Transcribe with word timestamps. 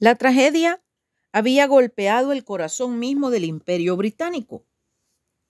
La 0.00 0.14
tragedia 0.14 0.80
había 1.32 1.66
golpeado 1.66 2.30
el 2.30 2.44
corazón 2.44 3.00
mismo 3.00 3.30
del 3.30 3.44
imperio 3.44 3.96
británico. 3.96 4.64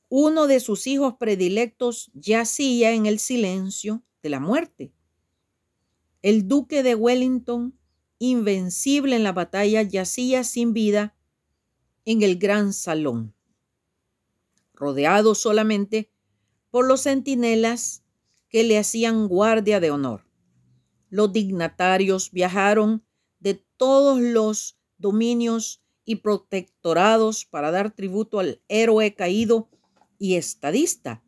Uno 0.08 0.46
de 0.46 0.60
sus 0.60 0.86
hijos 0.86 1.16
predilectos 1.18 2.10
yacía 2.14 2.92
en 2.92 3.04
el 3.04 3.18
silencio 3.18 4.02
de 4.22 4.30
la 4.30 4.40
muerte. 4.40 4.94
El 6.22 6.48
duque 6.48 6.82
de 6.82 6.94
Wellington, 6.94 7.78
invencible 8.18 9.16
en 9.16 9.22
la 9.22 9.32
batalla, 9.32 9.82
yacía 9.82 10.42
sin 10.44 10.72
vida 10.72 11.14
en 12.06 12.22
el 12.22 12.38
gran 12.38 12.72
salón, 12.72 13.34
rodeado 14.72 15.34
solamente 15.34 16.10
por 16.70 16.86
los 16.86 17.02
centinelas 17.02 18.02
que 18.48 18.64
le 18.64 18.78
hacían 18.78 19.28
guardia 19.28 19.78
de 19.78 19.90
honor. 19.90 20.24
Los 21.10 21.34
dignatarios 21.34 22.30
viajaron 22.30 23.04
de 23.40 23.54
todos 23.76 24.20
los 24.20 24.78
dominios 24.98 25.82
y 26.04 26.16
protectorados 26.16 27.44
para 27.44 27.70
dar 27.70 27.90
tributo 27.90 28.40
al 28.40 28.60
héroe 28.68 29.14
caído 29.14 29.68
y 30.18 30.36
estadista. 30.36 31.22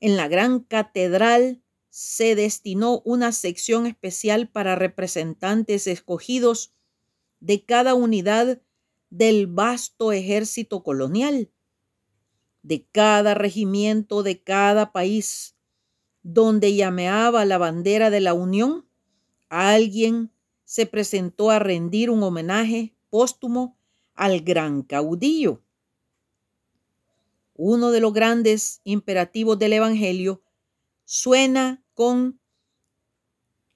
En 0.00 0.16
la 0.16 0.28
gran 0.28 0.60
catedral 0.60 1.62
se 1.88 2.34
destinó 2.34 3.02
una 3.04 3.32
sección 3.32 3.86
especial 3.86 4.48
para 4.48 4.76
representantes 4.76 5.86
escogidos 5.86 6.72
de 7.40 7.64
cada 7.64 7.94
unidad 7.94 8.60
del 9.10 9.46
vasto 9.46 10.12
ejército 10.12 10.82
colonial, 10.82 11.50
de 12.62 12.86
cada 12.92 13.34
regimiento 13.34 14.22
de 14.22 14.42
cada 14.42 14.92
país, 14.92 15.56
donde 16.22 16.74
llameaba 16.74 17.44
la 17.44 17.58
bandera 17.58 18.10
de 18.10 18.20
la 18.20 18.34
Unión, 18.34 18.86
alguien 19.48 20.30
se 20.70 20.86
presentó 20.86 21.50
a 21.50 21.58
rendir 21.58 22.10
un 22.10 22.22
homenaje 22.22 22.94
póstumo 23.08 23.76
al 24.14 24.40
gran 24.42 24.82
caudillo. 24.82 25.64
Uno 27.56 27.90
de 27.90 27.98
los 27.98 28.12
grandes 28.12 28.80
imperativos 28.84 29.58
del 29.58 29.72
Evangelio 29.72 30.44
suena 31.04 31.82
con 31.94 32.38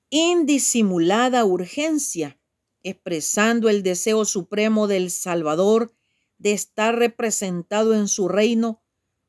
indisimulada 0.09 1.45
urgencia, 1.45 2.39
expresando 2.84 3.69
el 3.69 3.83
deseo 3.83 4.25
supremo 4.25 4.87
del 4.87 5.11
Salvador 5.11 5.92
de 6.39 6.53
estar 6.53 6.97
representado 6.97 7.95
en 7.95 8.06
su 8.06 8.28
reino 8.28 8.84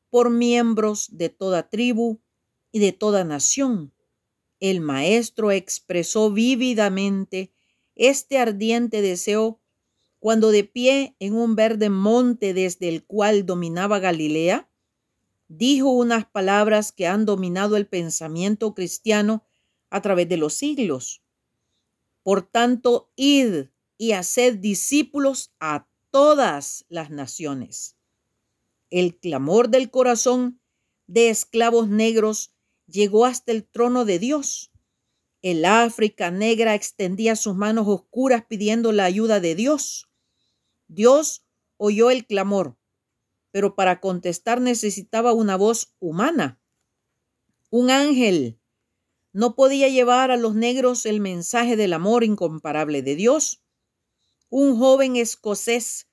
por 0.08 0.30
miembros 0.30 1.08
de 1.10 1.30
toda 1.30 1.68
tribu 1.68 2.20
y 2.70 2.78
de 2.78 2.92
toda 2.92 3.24
nación. 3.24 3.92
El 4.60 4.80
Maestro 4.80 5.50
expresó 5.50 6.30
vívidamente 6.30 7.52
este 7.94 8.38
ardiente 8.38 9.02
deseo 9.02 9.60
cuando 10.18 10.50
de 10.50 10.64
pie 10.64 11.14
en 11.20 11.34
un 11.34 11.56
verde 11.56 11.90
monte 11.90 12.54
desde 12.54 12.88
el 12.88 13.04
cual 13.04 13.46
dominaba 13.46 13.98
Galilea, 13.98 14.68
dijo 15.48 15.90
unas 15.90 16.24
palabras 16.26 16.90
que 16.90 17.06
han 17.06 17.24
dominado 17.26 17.76
el 17.76 17.86
pensamiento 17.86 18.74
cristiano 18.74 19.44
a 19.90 20.00
través 20.00 20.28
de 20.28 20.36
los 20.36 20.54
siglos. 20.54 21.22
Por 22.22 22.42
tanto, 22.42 23.12
id 23.14 23.66
y 23.98 24.12
haced 24.12 24.56
discípulos 24.56 25.52
a 25.60 25.86
todas 26.10 26.84
las 26.88 27.10
naciones. 27.10 27.96
El 28.90 29.16
clamor 29.16 29.68
del 29.68 29.90
corazón 29.90 30.60
de 31.06 31.28
esclavos 31.28 31.88
negros 31.88 32.52
llegó 32.86 33.24
hasta 33.26 33.52
el 33.52 33.64
trono 33.66 34.04
de 34.04 34.18
Dios 34.18 34.70
el 35.48 35.64
África 35.64 36.32
negra 36.32 36.74
extendía 36.74 37.36
sus 37.36 37.54
manos 37.54 37.86
oscuras 37.86 38.44
pidiendo 38.48 38.90
la 38.90 39.04
ayuda 39.04 39.38
de 39.38 39.54
Dios. 39.54 40.10
Dios 40.88 41.46
oyó 41.76 42.10
el 42.10 42.26
clamor, 42.26 42.76
pero 43.52 43.76
para 43.76 44.00
contestar 44.00 44.60
necesitaba 44.60 45.32
una 45.32 45.54
voz 45.54 45.94
humana. 46.00 46.60
Un 47.70 47.90
ángel 47.90 48.58
no 49.32 49.54
podía 49.54 49.88
llevar 49.88 50.32
a 50.32 50.36
los 50.36 50.56
negros 50.56 51.06
el 51.06 51.20
mensaje 51.20 51.76
del 51.76 51.92
amor 51.92 52.24
incomparable 52.24 53.02
de 53.02 53.14
Dios. 53.14 53.62
Un 54.48 54.76
joven 54.76 55.14
escocés 55.14 56.08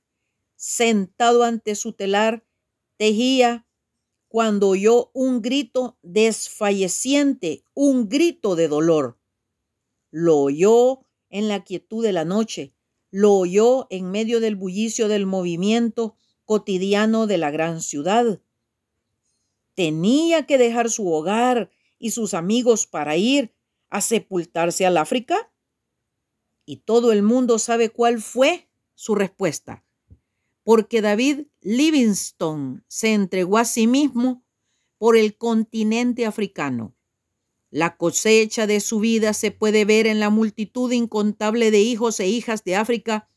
sentado 0.55 1.43
ante 1.43 1.73
su 1.73 1.93
telar 1.93 2.45
tejía 2.97 3.65
cuando 4.33 4.69
oyó 4.69 5.11
un 5.13 5.43
grito 5.43 5.99
desfalleciente, 6.01 7.63
un 7.75 8.09
grito 8.09 8.55
de 8.55 8.67
dolor. 8.67 9.19
Lo 10.09 10.39
oyó 10.39 11.05
en 11.29 11.47
la 11.47 11.63
quietud 11.63 12.03
de 12.03 12.13
la 12.13 12.25
noche, 12.25 12.73
lo 13.11 13.33
oyó 13.33 13.85
en 13.91 14.09
medio 14.09 14.39
del 14.39 14.55
bullicio 14.55 15.07
del 15.07 15.27
movimiento 15.27 16.15
cotidiano 16.45 17.27
de 17.27 17.37
la 17.37 17.51
gran 17.51 17.79
ciudad. 17.79 18.41
Tenía 19.75 20.47
que 20.47 20.57
dejar 20.57 20.89
su 20.89 21.13
hogar 21.13 21.69
y 21.99 22.09
sus 22.09 22.33
amigos 22.33 22.87
para 22.87 23.15
ir 23.15 23.53
a 23.91 24.01
sepultarse 24.01 24.87
al 24.87 24.97
África. 24.97 25.53
Y 26.65 26.77
todo 26.77 27.11
el 27.11 27.21
mundo 27.21 27.59
sabe 27.59 27.89
cuál 27.89 28.19
fue 28.19 28.67
su 28.95 29.13
respuesta 29.13 29.82
porque 30.63 31.01
David 31.01 31.47
Livingstone 31.61 32.81
se 32.87 33.13
entregó 33.13 33.57
a 33.57 33.65
sí 33.65 33.87
mismo 33.87 34.43
por 34.97 35.17
el 35.17 35.37
continente 35.37 36.25
africano. 36.25 36.95
La 37.69 37.97
cosecha 37.97 38.67
de 38.67 38.79
su 38.79 38.99
vida 38.99 39.33
se 39.33 39.51
puede 39.51 39.83
ver 39.83 40.07
en 40.07 40.19
la 40.19 40.29
multitud 40.29 40.91
incontable 40.91 41.71
de 41.71 41.81
hijos 41.81 42.19
e 42.19 42.27
hijas 42.27 42.63
de 42.63 42.75
África 42.75 43.27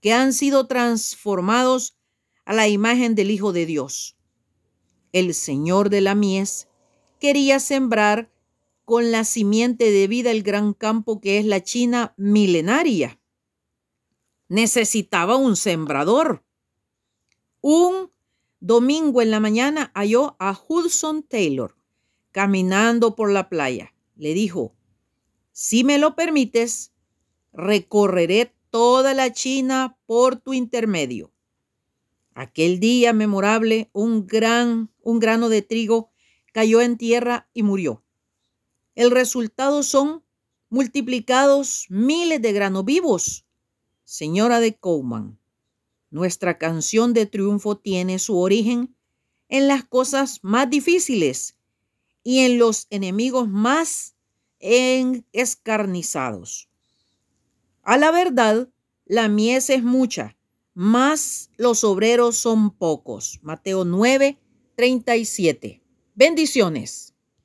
que 0.00 0.12
han 0.12 0.32
sido 0.32 0.66
transformados 0.66 1.96
a 2.44 2.52
la 2.52 2.68
imagen 2.68 3.14
del 3.14 3.30
Hijo 3.30 3.52
de 3.52 3.66
Dios. 3.66 4.16
El 5.12 5.34
Señor 5.34 5.90
de 5.90 6.00
la 6.00 6.14
mies 6.14 6.68
quería 7.18 7.58
sembrar 7.58 8.30
con 8.84 9.12
la 9.12 9.24
simiente 9.24 9.90
de 9.90 10.08
vida 10.08 10.30
el 10.30 10.42
gran 10.42 10.72
campo 10.72 11.20
que 11.20 11.38
es 11.38 11.44
la 11.44 11.62
China 11.62 12.14
milenaria. 12.16 13.20
Necesitaba 14.48 15.36
un 15.36 15.56
sembrador. 15.56 16.44
Un 17.60 18.10
domingo 18.60 19.22
en 19.22 19.30
la 19.30 19.40
mañana 19.40 19.90
halló 19.94 20.36
a 20.38 20.58
Hudson 20.68 21.22
Taylor 21.22 21.76
caminando 22.32 23.16
por 23.16 23.30
la 23.32 23.48
playa. 23.48 23.94
Le 24.16 24.34
dijo, 24.34 24.74
si 25.52 25.84
me 25.84 25.98
lo 25.98 26.14
permites, 26.14 26.92
recorreré 27.52 28.54
toda 28.70 29.14
la 29.14 29.32
China 29.32 29.98
por 30.06 30.36
tu 30.36 30.54
intermedio. 30.54 31.32
Aquel 32.34 32.80
día 32.80 33.12
memorable, 33.12 33.90
un 33.92 34.26
gran, 34.26 34.90
un 35.02 35.18
grano 35.18 35.48
de 35.48 35.62
trigo 35.62 36.12
cayó 36.52 36.80
en 36.80 36.96
tierra 36.96 37.48
y 37.52 37.62
murió. 37.62 38.04
El 38.94 39.10
resultado 39.10 39.82
son 39.82 40.24
multiplicados 40.68 41.86
miles 41.88 42.40
de 42.40 42.52
granos 42.52 42.84
vivos. 42.84 43.44
Señora 44.04 44.60
de 44.60 44.76
Cowman. 44.78 45.39
Nuestra 46.10 46.58
canción 46.58 47.14
de 47.14 47.26
triunfo 47.26 47.76
tiene 47.76 48.18
su 48.18 48.38
origen 48.38 48.94
en 49.48 49.68
las 49.68 49.84
cosas 49.84 50.40
más 50.42 50.68
difíciles 50.68 51.56
y 52.22 52.40
en 52.40 52.58
los 52.58 52.86
enemigos 52.90 53.48
más 53.48 54.16
escarnizados. 54.58 56.68
A 57.82 57.96
la 57.96 58.10
verdad, 58.10 58.68
la 59.06 59.28
mies 59.28 59.70
es 59.70 59.82
mucha, 59.82 60.36
más 60.74 61.50
los 61.56 61.84
obreros 61.84 62.36
son 62.36 62.70
pocos. 62.70 63.38
Mateo 63.42 63.84
9, 63.84 64.38
37. 64.76 65.82
Bendiciones. 66.14 67.14